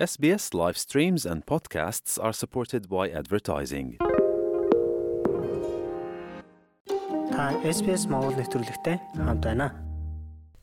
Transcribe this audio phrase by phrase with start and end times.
[0.00, 3.88] SBS live streams and podcasts are supported by advertising.
[7.28, 9.76] Та SBS Монгол нэвтрүүлэгтэй хамт байна.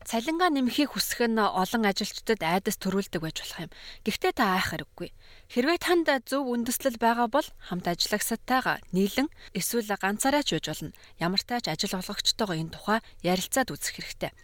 [0.02, 3.70] Цалингаа нэмэхийг хүсэх нь олон ажилчдад айдас төрүүлдэг байж болох юм.
[4.02, 5.14] Гэхдээ та айх хэрэггүй.
[5.54, 10.90] Хэрвээ танд зөв үндэслэл байгаа бол хамт ажиллагсатайгаа нийлэн эсвэл ганцаараа ч байж болно.
[11.22, 14.34] Ямар тач ажил олгогчтойгоо энэ тухай ярилцаад үзэх хэрэгтэй.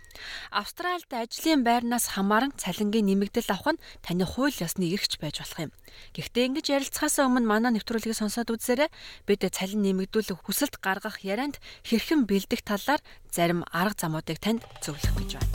[0.50, 5.72] Австральд ажлын байрнаас хамааран цалингийн нэмэгдэл авах нь таны хууль ёсны эрхч байж болох юм.
[6.14, 8.90] Гэхдээ ингэж ярилцахаас өмнө манай нэвтрүүлгийг сонсоод үзээрэй.
[9.26, 15.30] Бид цалин нэмэгдүүлэх хүсэлт гаргах ярианд хэрхэн бэлдэх талаар зарим арга замуудыг танд зөвлөх гэж
[15.38, 15.52] байна.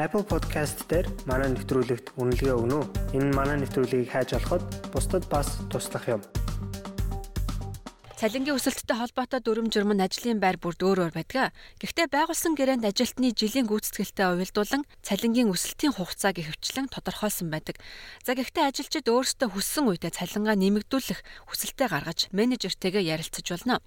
[0.00, 2.86] Apple Podcast дээр манай нэвтрүүлэгт үнэлгээ өгнө үү?
[3.12, 6.24] Энэ манай нэвтрүүлгийг хайж олоход бусдад бас туслах юм.
[8.22, 11.50] Цалингийн өсөлттэй холбоотой дүрм журам нь ажлын байр бүрд өөр өөр байдаг.
[11.82, 17.82] Гэхдээ байгуулсан гэрээнд ажилтны жилийн гүйцэтгэлтэй уялдуулан цалингийн өсөлтийн хугацааг ихэвчлэн тодорхойлсон байдаг.
[18.22, 21.18] За гэхдээ ажилчид өөрсдөө хүссэн үедээ цалингаа нэмэгдүүлэх
[21.50, 23.82] хүсэлтээ гаргаж менежертэйгээ ярилцаж болно.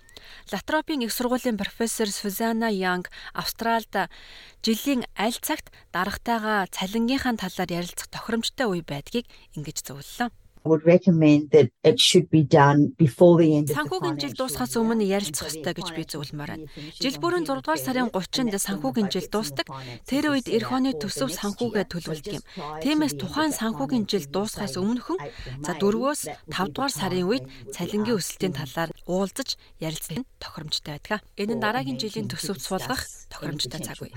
[0.51, 4.11] Латропийн их сургуулийн профессор Сузана Янг Австральд
[4.59, 10.27] жилийн аль цагт дарагтайгаа цалингийнхаа талаар ярилцах тохиромжтой үе байдгийг ингэж зөвлөлөө
[10.65, 14.73] would recommend that it should be done before the end of the Санхүүгийн жил дуусахаас
[14.81, 16.65] өмнө ярилцах ёстой гэж би зөвлөмөр байна.
[16.97, 19.67] Жил бүрийн 6 дугаар сарын 30-нд санхүүгийн жил дуусдаг.
[20.09, 22.43] Тэр үед эх оны төсөв санхүүгээ төлөвлөдөг юм.
[22.81, 25.19] Тиймээс тухайн санхүүгийн жил дуусахаас өмнөхөн
[25.61, 31.21] за 4-өөс 5 дугаар сарын үед цалингийн өсөлтийн талаар уулзаж ярилцах нь тохиромжтой байдаг.
[31.37, 34.11] Энэ нь дараагийн жилийн төсөвт суулгах тохиромжтой цаг үе.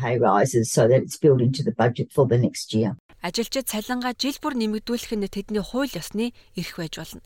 [3.18, 7.22] Ажилчид цалингаа жил бүр нэмэгдүүлэх нь тэдний хууль ёсны эрх байж болно.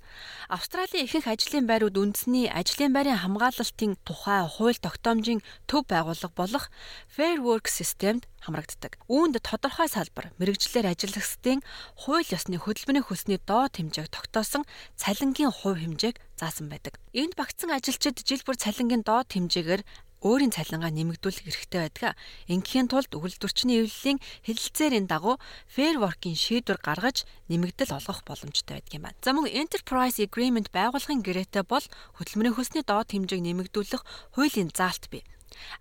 [0.48, 6.64] Австралийн ихэнх ажлын байрууд үндэсний ажлын байрын хамгаалалтын тухай хууль тогтоомжийн төв байгууллага болох
[7.12, 8.96] Fair Work системд хамрагддаг.
[9.12, 11.60] Үүнд тодорхой салбар мэрэгжлэр ажиллагчдын
[12.08, 14.64] хууль ёсны хөдөлмөрийн хөлсний доод хэмжээг тогтоосон
[14.96, 16.96] цалингийн хувь хэмжээг заасан байдаг.
[17.12, 19.84] Энд багтсан ажилчид жил бүр цалингийн доод хэмжээгээр
[20.22, 22.14] өөрийн цалингаа нэмэгдүүлэх эрхтэй байдаг.
[22.46, 29.04] Ингийн тулд үйлдвэрчний эвлэлийн хэлэлцээрийн дагуу Fair Work-ийн шийдвэр гаргаж нэмэгдэл олгох боломжтой байдаг юм
[29.10, 29.18] байна.
[29.18, 31.84] За мөн Enterprise Agreement байгууллагын гэрээтэй бол
[32.16, 34.02] хөдөлмөрийн хөлсний доод хэмжээг нэмэгдүүлэх
[34.38, 35.26] хуулийн заалт бий.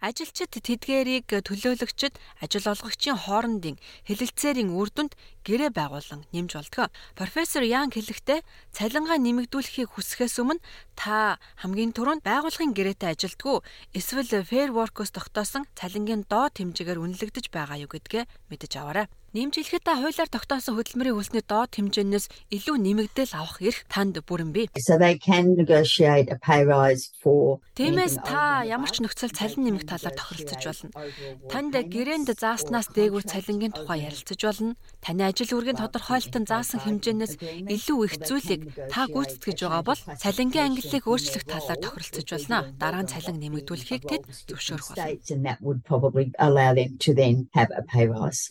[0.01, 3.77] Ажилчид тэдгээрийг төлөөлөгчд ажил олгогчийн хоорондын
[4.07, 5.13] хэлэлцээрийн үр дүнд
[5.47, 6.89] гэрээ байгуулан нэмж болдог.
[7.17, 8.45] Профессор Янг хэлэхдээ
[8.75, 10.61] цалингаа нэмэгдүүлэхийг хүсэхээс өмнө
[10.99, 13.57] та хамгийн түрүүнд байгууллагын гэрээтэй ажилдгүй
[13.97, 19.07] эсвэл Fair Work-оос тогтоосон цалингийн доод хэмжээгээр үнэлэгдэж байгаа юу гэдгээ мэдэж аваарай.
[19.31, 24.68] Нэмжлэхэд та хуулиар тогтоосон хөдөлмөрийн хөлсний доод хэмжээнээс илүү нэмэгдэл авах эрх танд бүрэн бий.
[27.80, 30.92] Тиймээс та ямар ч нөхцөл цалин нэмэх талаар тохиролцож болно.
[31.47, 34.75] Танд гэрээнд зааснаас дээгүүр цалингийн тухай ярилцаж болно.
[35.00, 37.40] Таны ажил үргийн тодорхойлолтон заасан хэмжээнээс
[37.72, 42.68] илүү их зүйлийг та гүйцэтгэж байгаа бол цалингийн ангиллыг өөрчлөх талаар тохиролцож болно.
[42.75, 45.56] Дараа нь цалин нэмэгдүүлэхийг тэд зөвшөөрөх болно.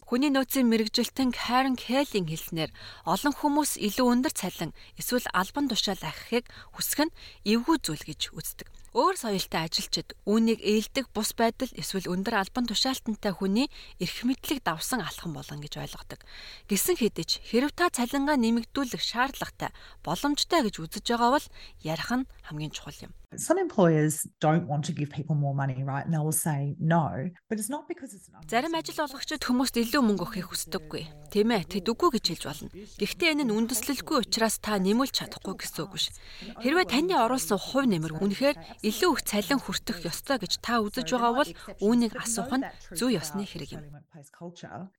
[0.09, 2.70] Хүний нөөцийн мэрэгжилтэн Karen Kelly хэлснээр
[3.03, 8.70] олон хүмүүс илүү өндөр цалин эсвэл албан тушаал ахихыг хүсэх нь эвгүй зүйл гэж үздэг.
[8.91, 13.70] Өөр соёлтой ажилчид үүнийг ээлдэг бус байдал эсвэл өндөр албан тушаалтантай хүний
[14.03, 16.19] эрх мэдлэг давсан алхам болон гэж ойлгодог.
[16.66, 19.70] Гисэн хэдиж хэрв та цалингаа нэмэгдүүлэх шаардлагатай
[20.02, 21.47] боломжтой гэж үзэж байгаа бол
[21.87, 23.14] ярих нь хамгийн чухал юм.
[23.37, 26.05] Some employers don't want to give people more money, right?
[26.05, 28.43] And they will say no, but it's not because it's not.
[28.51, 31.31] Зарим ажил олгогчид хүмүүст илүү мөнгө өгөхийг хүсдэггүй.
[31.31, 32.75] Тийм ээ, тэд үгүй гэж хэлж болно.
[32.99, 36.11] Гэхдээ энэ нь үндэслэлгүй учраас та нэмүүлж чадахгүй гэсэн үг биш.
[36.59, 41.31] Хэрвээ таны оруулсан хувь нэмэр үнэхээр илүү их цалин хүртэх ёстой гэж та үзэж байгаа
[41.39, 42.67] бол үүнийг асуух нь
[42.99, 43.87] зөв ёсны хэрэг юм.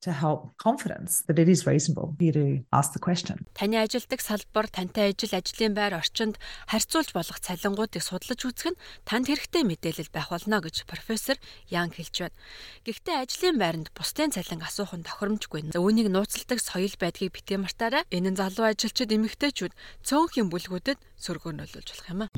[0.00, 3.44] To help confidence that it is reasonable you to ask the question.
[3.52, 6.40] Таны ажилдаг салбар, тантай ажил, ажлын байр орчинд
[6.72, 12.30] харьцуулж болох цалингуудыг судлаж үзэх нь танд хэрэгтэй мэдээлэл байх болно гэж профессор Янг хэлж
[12.30, 12.38] байна.
[12.86, 15.74] Гэхдээ ажлын байранд бусдын цалин асуух нь тохиромжгүй.
[15.74, 18.06] Үүнийг нууцладаг соёл байдгийг битгий мартаарай.
[18.14, 19.74] Энэ нь залуу ажилчид эмэгтэйчүүд
[20.06, 22.28] цөөнхийн бүлгүүдэд сөргөөнөлүүлж болох юм аа.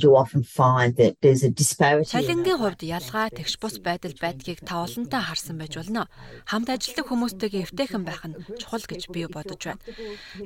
[2.04, 6.04] Цалингийн хувьд ялгаа тэгш бус байдал байдгийг та олонтаа харсан байж болно.
[6.44, 9.80] Хамт ажилладаг хүмүүстэйгээ эвтэйхэн байх нь чухал гэж би бодож байна.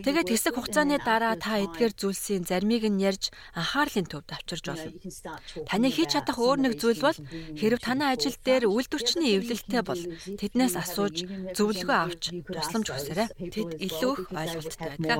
[0.07, 4.95] Тэгээд хэсэг хугацааны дараа та эдгээр зүйлсийн заримыг нь ярьж анхаарлын төвд авчирж болно.
[5.69, 7.19] Таны хийж чадах өөр нэг зүйл бол
[7.59, 10.03] хэрв танай ажил дээр үйлдвэрчний эвлэлтэй бол
[10.41, 11.17] тэднээс асууж
[11.57, 13.29] зөвлөгөө авч тусламж хүсээрэй.
[13.53, 15.19] Тэд илүү их ойлголттой байдаг.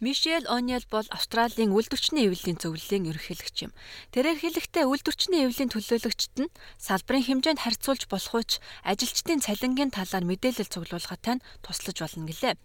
[0.00, 3.72] Мишель Ониел бол Австралийн үйлдвэрчний эвлэлийн зөвлөлийн ерөнхийлөгч юм.
[4.16, 10.72] Тэрээр хэлэхдээ үйлдвэрчний эвлэлийн төлөөлөгчд нь салбарын хэмжээнд харьцуулж болох уч ажилчдын цалингийн талаар мэдээлэл
[10.72, 12.56] цуглуулахад тань туслаж болно гэлээ.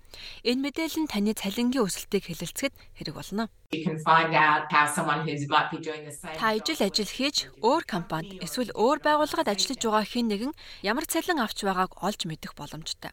[0.48, 3.52] Энэ мэдээлэл нь таны цалингийн өсөлтийг хэлэлцэхэд хэрэг болно.
[6.40, 10.54] Та ижил ажил хийж өөр компанид эсвэл өөр байгууллагад ажиллаж байгаа хэн нэгэн
[10.86, 13.12] ямар цалин авч байгааг олж мэдэх боломжтой.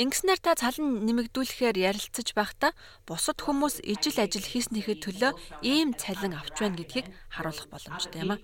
[0.00, 2.72] Ингэснээр та цалин нэмэгдүүлэхээр ярилцаж байхдаа
[3.04, 8.40] бусад хүмүүс ижил ажил хийснийхээ төлөө ийм цалин авч байна гэдгийг харуулах боломжтой юм а.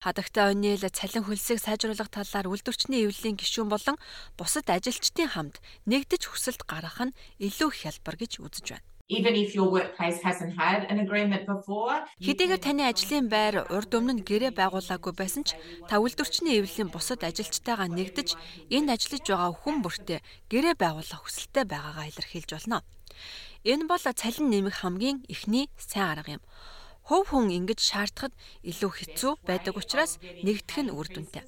[0.00, 4.00] Хадагтай Ониэл цалин хөлсийг сайжруулах талаар үйлдвэрчний эвлэлийн гишүүн болон
[4.32, 8.88] бусад ажилчдын хамт нэгдэж хүсэлт гаргах нь илүү хялбар гэж үзэж байна.
[9.12, 12.00] Even if your workplace hasn't had an agreement before.
[12.16, 15.52] Хэдийгээр таны ажлын байр урд өмнө гэрээ байгуулаагүй байсан ч
[15.84, 18.40] та үйлдвэрчний эвлэлийн бусад ажилчтайгаа нэгдэж
[18.72, 22.80] энэ ажиллаж байгаа хүн бүртээ гэрээ байгуулах хүсэлтэй байгаагаа илэрхийлж болно.
[23.68, 26.44] Энэ бол цалин нэмэх хамгийн эхний сайн арга юм.
[27.08, 28.32] Хөв хүн ингэж шаардахад
[28.70, 31.44] илүү хэцүү байдаг учраас нэгдэх нь үр дүнтэй.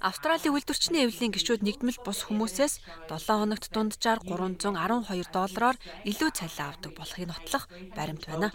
[0.00, 2.80] Австралийн үйлдвэрчний эвлэлийн гишүүд нэгдмэл бус хүмүүсээс
[3.12, 5.76] 7 хоногт дунджаар 312 доллараар
[6.08, 8.48] илүү цалин авдаг болохыг нотлох баримт байна.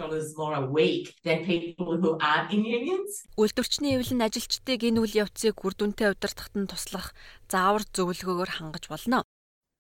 [3.38, 7.14] Үйлдвэрчний эвлэн ажилчдыг энэ үйл явцыг үр дүнтэй удирдахад нь туслах
[7.46, 9.22] заавар зөвлөгөөгөөр хангаж болно.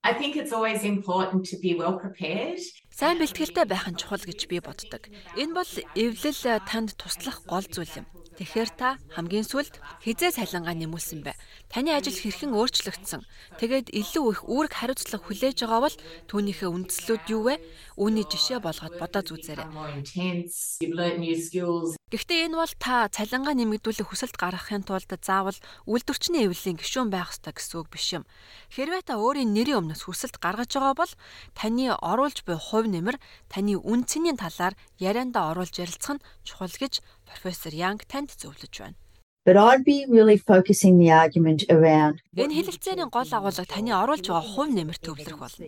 [0.06, 2.60] I think it's always important to be well prepared.
[2.92, 5.08] Сайн бэлтгэлтэй байх нь чухал гэж би боддог.
[5.40, 8.08] Энэ бол эвлэл танд туслах гол зүйл юм.
[8.38, 11.38] Тэгэхээр та хамгийн сүүлд хизээ цалингаа нэмүүлсэн бай.
[11.70, 13.22] Таны ажил хэрхэн өөрчлөгдсөн.
[13.62, 15.98] Тэгээд илүү их үүрэг хариуцлага хүлээж байгаа бол
[16.34, 17.56] түүнийхээ үндслүүд юу вэ?
[17.94, 19.70] Үүний жишээ болгоод бодож үзээрэй.
[22.14, 25.58] Гэхдээ энэ бол та цалингаа нэмэгдүүлэх хүсэлт гаргахын тулд заавал
[25.90, 28.30] үйлдвэрчний эвлэлийн гишүүн байх ёстой гэсэн үг биш юм.
[28.70, 31.14] Хэрвээ та өөрийн нэрийн өмнөөс хүсэлт гаргаж байгаа бол
[31.58, 33.18] таны оруулж буй хувь нэмэр
[33.50, 37.02] таны үн цэнийн талаар ярианда оруулж ярилцах нь чухал гэж
[37.34, 38.98] профессор Янг танд зөвлөж байна.
[39.46, 44.48] But I'd be really focusing the argument around Энэ хэлэлцээний гол агуулга таны оруулж байгаа
[44.56, 45.68] хувь нэмэр төвлөрөх болно.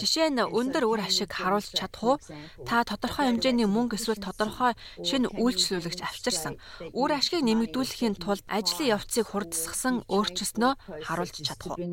[0.00, 2.16] Жишээ нь өндөр үр ашиг харуулж чадах уу?
[2.64, 4.72] Та тодорхой хэмжээний мөнгө эсвэл тодорхой
[5.04, 6.56] шинэ үйлчлүүлэгч авчирсан.
[6.96, 11.84] Үр ашгийг нэмэгдүүлэхийн тулд ажлын явцыг хурдсгасан өөрчлөснөө харуулж чадах уу?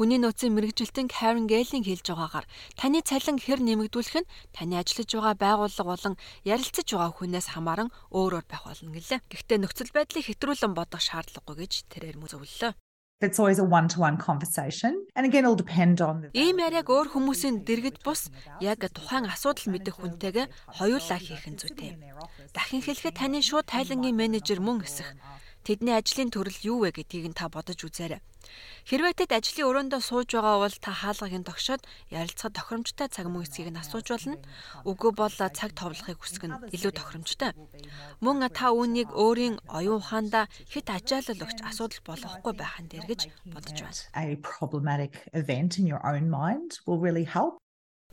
[0.00, 5.36] Хүний нөөцийн мэрэгжилтэн Karen Gale-ийн хэлж байгаагаар таны цалин хэр нэмэгдүүлэх нь таны ажиллаж байгаа
[5.36, 9.20] байгууллага болон ярилцаж байгаа хүнээс хамааран өөр өөр байх болно гэлээ.
[9.28, 12.72] Гэхдээ нөхцөл байдлыг хэтрүүлэн бодох шаардлагагүй гэж тэрээр зөвлөлөө.
[13.20, 15.04] It's always a one-to-one conversation.
[15.12, 18.32] And again it'll depend on the Ийм яриаг өөр хүмүүсийн дэргэд бус
[18.64, 22.00] яг тухайн асуудал мэдэх хүнтэйгээ хоёулаа хийх нь зүйтэй.
[22.56, 25.12] Дахин хэлэхэд таны шууд тайлангийн менежер мөн эсэх
[25.70, 28.18] Тэдний ажлын төрөл юу вэ гэдгийг нь та бодож үзээрэй.
[28.90, 33.78] Хэрвээ тэд ажлын өрөөндөө сууж байгаа бол та хаалгыг тогшоод ярилцахад тохиромжтой цаг мөсгийг нь
[33.78, 34.42] асууж болно.
[34.82, 37.54] Үгүй бол цаг товлохыг хүсэх нь илүү тохиромжтой.
[38.18, 43.20] Мөн та үүнийг өөрийн оюун ухаандаа хэд ачаалал өгч асуудал болохгүй байхын дээр гэж
[43.54, 44.02] бодож байна.
[44.18, 47.62] a problematic event in your own mind will really help.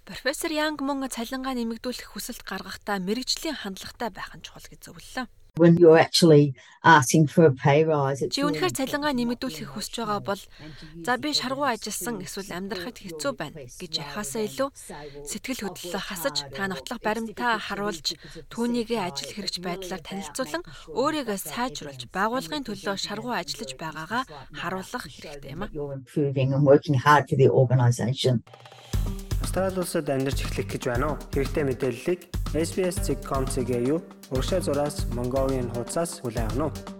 [0.06, 5.26] Профессор Янг мөн цалингаа нэмэгдүүлэх хүсэлт гаргахдаа мэрэгжлийн хандлагатай байх нь чухал гэж зөвлөлөө.
[5.58, 8.24] When you're actually asking for a pay rise.
[8.32, 10.42] Чи үнэхээр цалингаа нэмэгдүүлэхийг хүсэж байгаа бол
[11.04, 14.70] за би шаргуу ажилласан эсвэл амьдрахад хэцүү байна гэж ярихаасаа илүү
[15.28, 18.16] сэтгэл хөдлөлөө хасаж та нотлох баримтаа харуулж
[18.54, 20.64] түүнийгээ ажил хэрэгж байдлаар танилцуулан
[20.96, 24.24] өөрийгөө сайжруулж байгуулгын төлөө шаргуу ажиллаж байгаагаа
[24.56, 25.70] харуулах хэрэгтэй юм а.
[29.42, 31.18] Австрали улсад амьдарч эхлэх гэж байна уу?
[31.34, 32.20] Хэрэгтэй мэдээллийг
[32.54, 34.02] SBS.com.cg юу?
[34.34, 36.97] Уршаа зураас Mongolian хуудасаас хүлээн авах нь.